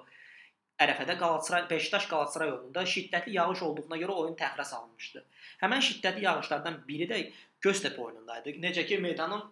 [0.78, 5.24] ərəfədə Qalatasaray, Beşiktaş Qalatasaray yolunda şiddətli yağış olduğuna görə oyun təxirə salınmışdı.
[5.62, 7.20] Həmin şiddətli yağışlardan biri də
[7.60, 8.54] Göztepe oyunundaydı.
[8.62, 9.42] Necə ki meydanın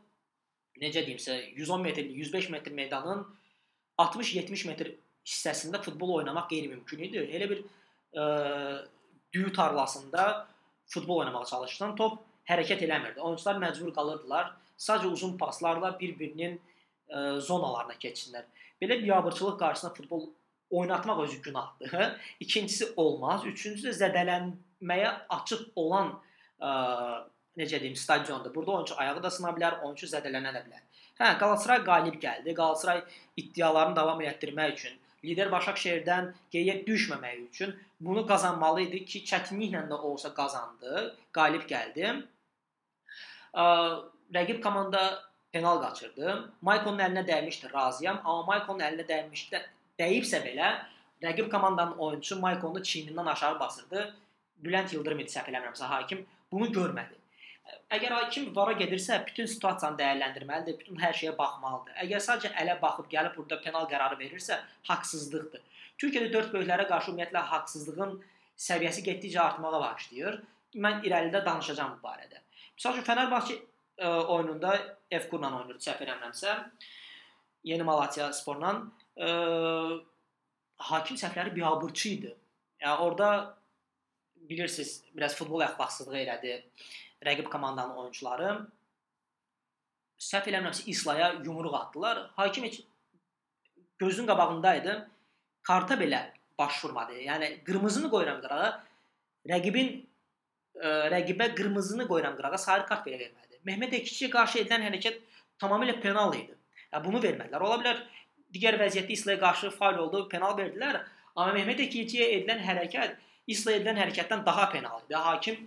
[0.78, 3.24] necə deyimsə 110 metrlik, 105 metr meydanın
[3.98, 4.92] 60-70 metr
[5.26, 7.24] hissəsində futbol oynamaq qeyri-mümkün idi.
[7.34, 7.64] Elə bir
[8.14, 8.26] ə,
[9.34, 10.46] düyü tarlasında
[10.86, 13.20] futbol oynamağa çalışsan top hərəkət eləmirdi.
[13.20, 18.46] Oyunçular məcbur qalırdılar sadəcə uzun paslarla bir-birinin ə, zonalarına keçsinlər.
[18.82, 20.28] Belə biabırçılıq qarşısında futbol
[20.70, 21.96] oynatmaq özü günahdır.
[22.40, 23.46] İkincisi olmaz.
[23.46, 26.12] Üçüncüsü də zədələnməyə açıq olan
[26.60, 26.72] ə,
[27.56, 28.54] necə deyim, stadiondur.
[28.54, 30.84] Burada oyunçu ayağı da sına bilər, oyunçu zədələnə də bilər.
[31.16, 32.54] Hə, Qalatasaray qalib gəldi.
[32.54, 33.02] Qalatasaray
[33.40, 40.00] iddialarını davam etdirmək üçün, lider Başakşehirdən geriyə düşməmək üçün bunu qazanmalı idi ki, çətinliklə də
[40.10, 42.12] olsa qazandı, qalib gəldi.
[43.54, 43.64] Ə,
[44.36, 45.02] rəqib komanda
[45.52, 46.36] penal qaçırdı.
[46.68, 49.62] Maykonun əlinə dəymişdi, razıyam, amma Maykonun əlinə dəymişdi,
[50.00, 50.72] dəyibsə belə
[51.24, 54.08] rəqib komandanın oyunçusu Maykonu çiynindən aşağı basırdı.
[54.64, 57.16] Bülent Yıldırım idi səhv eləmirəmsə hakim bunu görmədi.
[57.96, 61.94] Əgər hakim vara gedirsə, bütün situasiyanı dəyərləndirməlidir, bütün hər şeyə baxmalıdır.
[62.02, 65.62] Əgər sadəcə ələ baxıb gəlib burada penal qərarı verirsə, haqsızlıqdır.
[66.02, 68.16] Türkiyədə 4 böyüklərə qarşı ümumiyyətlə haqsızlığın
[68.66, 70.40] səviyyəsi getdikcə artmağa başlayır.
[70.86, 72.42] Mən irəlidə danışacağam bu barədə.
[72.76, 74.74] Məsələn, Fənərbağçə ə, oyununda
[75.10, 76.56] F-Kurla oynayırdı, səhv eləmirəmsə.
[77.70, 78.74] Yeni Malatya sporla
[79.16, 79.30] ə,
[80.90, 82.34] hakim səhvləri biabırçı idi.
[82.82, 83.30] Yəni orada
[84.50, 86.58] bilirsiniz, biraz futbol əxlaqsızlığı elədi
[87.26, 88.50] rəqib komandanın oyunçuları.
[90.22, 92.30] Səhv eləmirəmsə İslaya yumruq atdılar.
[92.36, 92.80] Hakim heç
[93.98, 94.96] gözünün qabağındaydı.
[95.62, 96.22] Karta belə
[96.58, 97.18] baş vurmadı.
[97.20, 98.70] Yəni qırmızını qoyuram qırağa.
[99.50, 99.90] Rəqibin
[100.80, 103.60] ə, rəqibə qırmızını qoyuram qırağa, sarı kart belə vermədi.
[103.64, 105.20] Mehmet Ekiciyə qarşı edilən hərəkət
[105.62, 106.54] tamamilə penal idi.
[106.92, 107.62] Ya bunu vermədilər.
[107.68, 108.02] Ola bilər
[108.54, 111.02] digər vəziyyətdə İslaya qarşı faul oldu, penal verdilər.
[111.34, 113.16] Amma Mehmet Ekiciyə edilən hərəkət
[113.52, 115.18] İslaya edilən hərəkətdən daha penal idi.
[115.28, 115.66] Hakim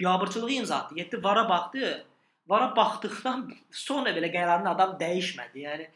[0.00, 0.94] biabırçılığı imza atdı.
[0.94, 2.06] Getdi vara baxdı.
[2.46, 5.66] Vara baxdıqdan sonra belə qərarını adam dəyişmədi.
[5.66, 5.90] Yəni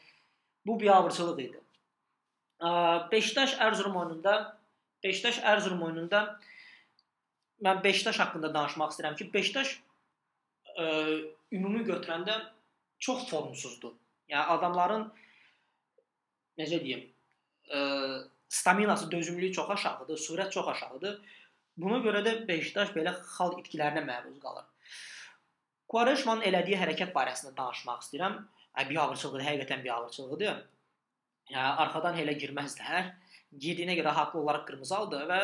[0.67, 1.61] bu biabırçılıq idi.
[3.13, 4.59] Beşiktaş Erzurum oyununda
[5.05, 6.41] Beşiktaş Erzurum oyununda
[7.63, 9.75] mən Beşiktaş haqqında danışmaq istəyirəm ki, Beşiktaş
[10.77, 10.87] ə,
[11.53, 12.37] ümumi götürəndə
[12.99, 13.95] çox formsuzdur.
[14.29, 15.07] Yəni adamların
[16.59, 17.05] necə deyim,
[17.69, 17.79] ə,
[18.49, 21.21] staminası, dözümlülüyü çox aşağıdır, sürət çox aşağıdır.
[21.77, 24.65] Buna görə də Beşiktaş belə xal itkilərinə məruz qalır.
[25.93, 28.39] Quaresmanın elədiyi hərəkət barəsində danışmaq istəyirəm.
[28.77, 30.65] Ə, biabırçılıqdır, həqiqətən biabırçılıqdır.
[31.53, 33.13] Yəni arxadan elə girməzlər.
[33.61, 35.41] Girdiyinə görə haqlı olaraq qırmızı aldı və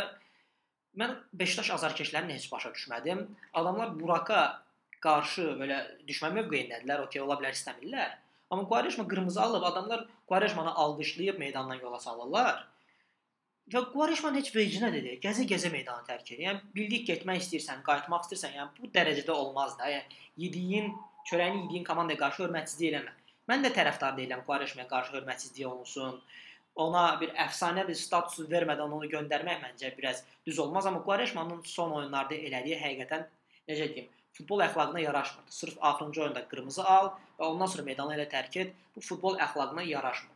[1.03, 3.23] mən Beşiktaş azarkeşlərini heç başa düşmədim.
[3.61, 4.43] Adamlar Buraka
[5.05, 8.19] qarşı belə düşmən mövqeyindədirlər, okey, ola bilər istəmirlər.
[8.51, 12.67] Amma Quaresma qırmızı alıb adamlar Quaresmanı alqışlayıb meydandan yola salırlar.
[13.73, 16.43] Və Quaresman heç vecinə dedi, gəzə-gəzə meydanı tərk edir.
[16.45, 19.89] Yəni bildik getmək istəyirsən, qayıtmaq istəyirsən, yəni bu dərəcədə olmaz da.
[19.89, 20.91] Yəni yediyin,
[21.31, 23.15] çörəyini yediyin komandaya qarşı hörmətsizlik eləmə.
[23.49, 26.19] Mən də tərəfdar deyiləm Quaresmaya qarşı hörmətsizlik olunsun.
[26.85, 31.97] Ona bir əfsanə bir status vermədən onu göndərmək məncə biraz düz olmaz, amma Quaresmanın son
[32.01, 33.25] oyunlarda elədiyi həqiqətən
[33.73, 35.49] necə deyim, futbol əxlaqına yaraşmır.
[35.49, 38.79] Sırf axırıncı oyunda qırmızı al və ondan sonra meydanı elə tərk et.
[38.97, 40.32] Bu futbol əxlaqına yaraşmır.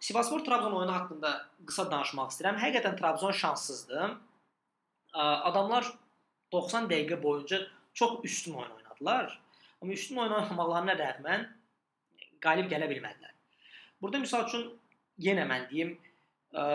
[0.00, 1.32] Sivasspor Trabzon oyunu haqqında
[1.66, 2.58] qısa danışmaq istəyirəm.
[2.62, 4.16] Həqiqətən Trabzon şanssızdır.
[5.14, 5.92] Adamlar
[6.52, 7.60] 90 dəqiqə boyunca
[7.94, 9.40] çox üstün oyun oynadılar.
[9.82, 11.46] Amma üstün oyun oynamaqlarına rəğmən
[12.44, 13.32] qalib gələ bilmədilər.
[14.02, 14.66] Burada məsəl üçün
[15.26, 15.94] yenə mən deyim,
[16.52, 16.66] ə,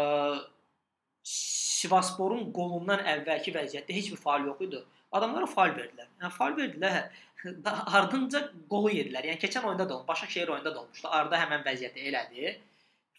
[1.32, 4.82] Sivassporun qolundan əvvəlki vəziyyətdə heç bir faul yox idi.
[5.18, 6.10] Adamlara faul verdilər.
[6.22, 7.12] Yəni faul verdilər.
[7.98, 9.28] Ardınca qolu yedilər.
[9.30, 11.10] Yəni keçən oyunda da Başakşehir oyunda da olmuşdu.
[11.20, 12.54] Arda həmin vəziyyəti elədi.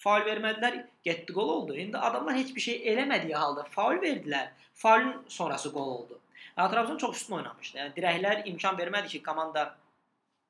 [0.02, 1.76] Faul vermədilər, getdi qol oldu.
[1.78, 4.50] İndi adamlar heç bir şey eləmədiyi halda faul verdilər.
[4.74, 6.18] Faulun sonrası qol oldu.
[6.56, 7.78] Trabzon çox üstün oynamışdı.
[7.78, 9.62] Yəni dirəklər imkan vermədi ki, komanda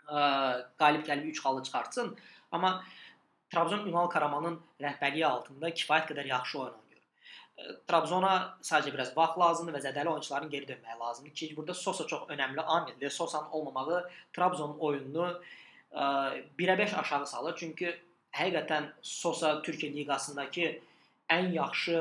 [0.09, 0.23] ə,
[0.81, 2.15] qalib gəlib 3 xallı çıxartsın.
[2.53, 2.73] Amma
[3.53, 7.83] Trabzon Ünal Karamanın rəhbərliyi altında kifayət qədər yaxşı oyun oynayır.
[7.89, 8.33] Trabzona
[8.65, 12.61] sadəcə biraz vaxt lazımdır və zədəli oyunçuların geri dönməyi lazımdır ki, burada Sosa çox önəmli
[12.61, 13.11] amildir.
[13.11, 14.01] Sosa'nın olmamağı
[14.33, 15.29] Trabzonun oyununu
[15.93, 16.07] ə,
[16.59, 17.57] 1-ə 5 aşağı salır.
[17.57, 17.93] Çünki
[18.37, 20.69] həqiqətən Sosa Türkiyə liqasındakı
[21.33, 21.99] ən yaxşı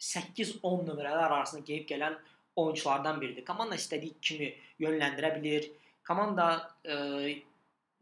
[0.00, 2.16] 8-10 nömrələr arasında geyib gələn
[2.56, 3.44] oyunçulardan biridir.
[3.44, 5.70] Komanda istədiyi kimi yönləndirə bilir.
[6.06, 6.46] Komanda
[6.84, 6.94] e,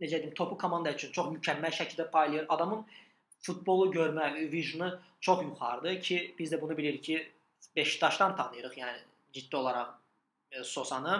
[0.00, 2.46] necə deyim, topu komanda üçün çox mükəmməl şəkildə paylayır.
[2.48, 2.86] Adamın
[3.42, 7.18] futbolu görmə visionu çox yuxarıdır ki, biz də bunu bilirik ki,
[7.76, 8.98] Beşiktaşdan tanıyırıq, yəni
[9.32, 9.90] ciddi olaraq
[10.50, 11.16] e, Sosanı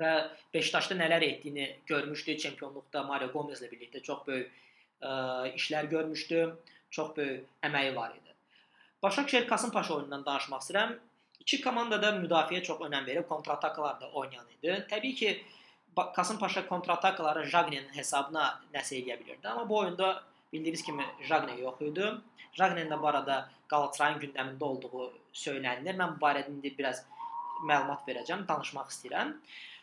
[0.00, 0.10] və
[0.54, 4.52] Beşiktaşda nələr etdiyini görmüşdü çempionluqda Mario Gomezlə birlikdə çox böyük
[5.02, 5.12] ə,
[5.46, 6.42] e, işlər görmüşdü.
[6.90, 8.34] Çox böyük əməyi var idi.
[9.02, 10.96] Başakşehir Kasımpaşa oyunundan danışmaq istəyirəm.
[11.40, 14.74] İki komanda da müdafiəyə çox önəm verib kontratakalarda oynayan idi.
[14.90, 15.30] Təbii ki,
[16.16, 22.10] Kasımpaşa kontratakaları Jagne'nin hesabına nəsə edə bilirdi, amma bu oyunda bildiyiniz kimi Jagne yox idi.
[22.52, 25.96] Jagne'nin də bu arada Qalatasarayın gündəmində olduğu söylənilir.
[25.98, 27.04] Mən bu barədə indi biraz
[27.66, 29.34] məlumat verəcəm, danışmaq istəyirəm.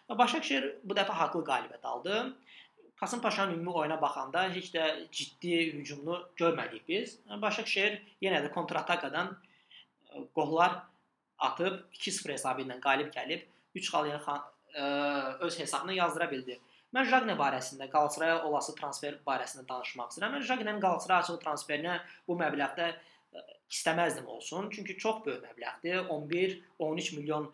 [0.09, 2.17] Başakşehir bu dəfə haqlı qələbə aldı.
[2.99, 7.19] Kasımpaşanın ümumi oyuna baxanda heç də ciddi hücumunu görmədik biz.
[7.29, 9.35] Başakşehir yenə də kontratakadan
[10.09, 10.79] e, qollar
[11.37, 13.43] atıb 2-0 hesabı ilə qalib gəlib
[13.75, 14.21] 3 xalıya
[14.73, 14.81] e,
[15.45, 16.57] öz hesabına yazdıra bildi.
[16.95, 20.35] Mən Jagne barəsində, Qalatasaraya olası transfer barəsində danışmaq istəyirəm.
[20.39, 24.71] Mən Jagne'nin Qalatasaraya açığı transferinə bu məbləğdə e, istəməzdim olsun.
[24.73, 26.07] Çünki çox böyük məbləğdir.
[26.17, 27.51] 11-13 milyon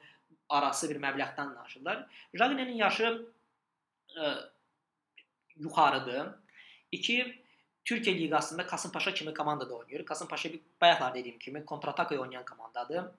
[0.49, 2.05] arası bir məbləğdən danışırlar.
[2.33, 3.13] Jagne'nin yaşı
[5.57, 6.27] yuxarıdır.
[6.91, 7.43] 2
[7.85, 10.05] Türkiyə liqasında Kasımpaşa kimi komandada oynayır.
[10.05, 13.11] Kasımpaşa bir bayaqlar dediyim kimi kontratakaya oynayan komandadır.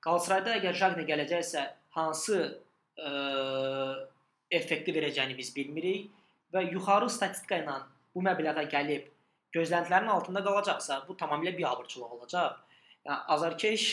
[0.00, 2.38] Qalatasarayda əgər Jagne gələcəksə hansı
[2.96, 3.10] ə,
[4.50, 6.10] effekti verəcəyini biz bilmirik
[6.54, 7.76] və yuxarı statistika ilə
[8.14, 9.10] bu məbləğə gəlib
[9.56, 12.60] gözləntilərin altında qalacaqsa, bu tamamilə biabırçılıq olacaq.
[13.04, 13.86] Yəni azarkeş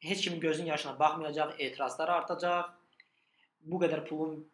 [0.00, 2.70] heç kimin gözünün yaşına baxmayacaq, etirazlar artacaq.
[3.66, 4.44] Bu qədər pulun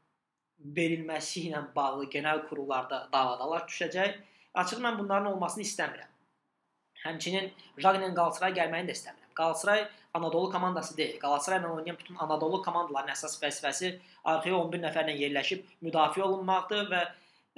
[0.76, 4.18] verilməsi ilə bağlı genel kurullarda davadalar düşəcək.
[4.62, 6.10] Açıq mən bunların olmasını istəmirəm.
[7.02, 9.32] Həmçinin Jagnen Qalatasaray gəlməyini də istəmirəm.
[9.34, 11.18] Qalatasaray Anadolu komandası deyil.
[11.20, 13.94] Qalatasaray ilə oynayan bütün Anadolu komandaların əsas vəzifəsi
[14.34, 17.02] arxaya 11 nəfərlə yerləşib müdafiə olunmaqdır və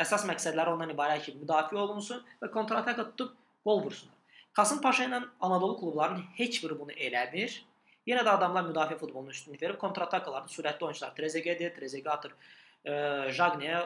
[0.04, 3.34] əsas məqsədləri ondan ibarət ki, müdafiə olunsun və kontrataka tutub
[3.66, 4.14] qol vursunlar.
[4.54, 7.58] Kasım Paşa ilə Anadolu klublarının heç biri bunu eləmir.
[8.06, 12.34] Yenə də adamlar müdafiə futbolunu üstünlük verib kontratakalarda sürətli oyunçular Trezeguet, Trezeguet atır,
[12.84, 13.80] Jagneyə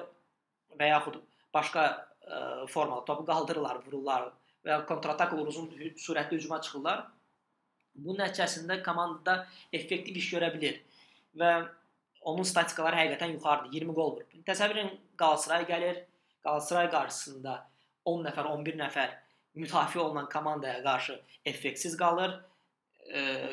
[0.78, 1.20] və yaxud
[1.54, 4.28] başqa ə, formalı topu qaldırırlar, vururlar
[4.64, 5.70] və ya kontratak olur, uzun
[6.02, 7.06] sürətli hücuma çıxırlar.
[7.94, 10.82] Bunun nəticəsində komandada effektiv iş görə bilir
[11.38, 11.52] və
[12.28, 13.72] onun statistikaları həqiqətən yuxarıdır.
[13.72, 14.36] 20 qol vurub.
[14.46, 16.02] Təsəvvür edin Qalatasaray gəlir,
[16.44, 17.56] Qalatasaray qarşısında
[18.04, 19.16] 10 nəfər, 11 nəfər
[19.58, 22.38] müdafiə olunan komandaya qarşı effektsiz qalır.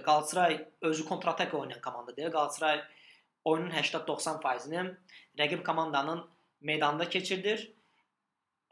[0.05, 2.31] Qalatasaray özü kontratak oynayan komandadır.
[2.31, 2.81] Qalatasaray
[3.45, 4.83] oyunun 80-90%-ni
[5.39, 6.23] rəqib komandanın
[6.65, 7.67] meydanda keçirdir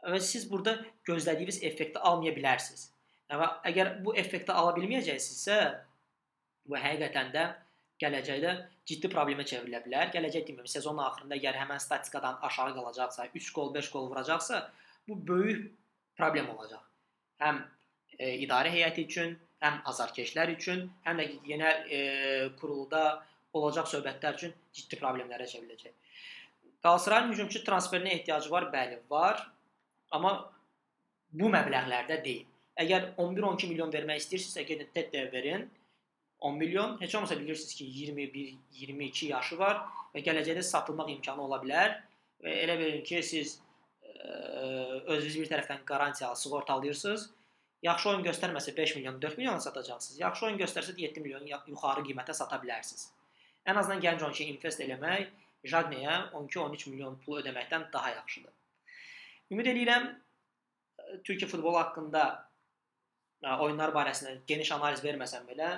[0.04, 0.76] və siz burada
[1.08, 2.90] gözlədiyiniz effekti almaya bilərsiniz.
[3.30, 5.58] Və əgər bu effekti ala bilməyəcəksinizsə,
[6.68, 7.44] bu həqiqətən də
[8.02, 8.52] gələcəkdə
[8.88, 10.10] ciddi problemə çevrilə bilər.
[10.14, 14.60] Gələcək deməyim, sezonun axırında əgər həmin statistikadan aşağı qalacaqsa, 3 gol, 5 gol vuracaqsa,
[15.08, 15.72] bu böyük
[16.18, 16.82] problem olacaq.
[17.40, 17.62] Həm
[18.18, 22.00] e, idarə heyəti üçün, həm azarkeşlər üçün, həm də yenə e,
[22.60, 23.04] kurulda
[23.54, 25.94] olacaq söhbətlər üçün ciddi problemlərə çevriləcək.
[26.84, 29.40] Qalatasarayın hücumçu transferinə ehtiyacı var, bəli, var.
[30.12, 30.34] Amma
[31.32, 32.44] bu məbləğlərdə deyil.
[32.82, 35.68] Əgər 11-12 milyon vermək istəyirsinizsə, gedin Tete verin.
[36.44, 37.86] 10 milyon, heç olmasa bilirsiniz ki,
[38.74, 39.80] 21-22 yaşı var
[40.12, 41.96] və gələcəkdə satılmaq imkanı ola bilər.
[42.44, 43.56] Və elə verin ki, siz
[45.06, 47.30] özünüz bir tərəfdən qarantiyalı sığortalayırsınız.
[47.84, 50.20] Yaxşı oyun göstərməsə 5 milyon, 4 milyona satacaqsınız.
[50.20, 53.10] Yaxşı oyun göstərsə 7 milyon yuxarı qiymətə sata bilərsiniz.
[53.64, 55.30] Ən azından gənc oyunçuya invest eləmək
[55.64, 58.52] Jagneyə 12-13 milyon pul ödəməkdən daha yaxşıdır.
[59.54, 60.10] Ümid edirəm
[61.24, 62.24] Türkiyə futbolu haqqında
[63.64, 65.70] oyunlar barəsində geniş analiz verməsəm belə,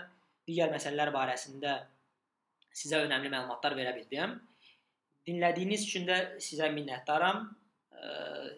[0.48, 1.76] digər məsələlər barəsində
[2.74, 4.36] sizə önəmli məlumatlar verə bildim.
[5.26, 7.46] Dinlədiyiniz üçün də sizə minnətdaram.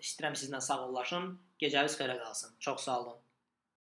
[0.02, 1.30] İstəyirəm sizinlə sağollaşım.
[1.60, 2.56] Gecəniz xeyrə qalsın.
[2.60, 3.20] Çox sağ olun.